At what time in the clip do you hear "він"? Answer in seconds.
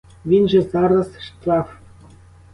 0.25-0.49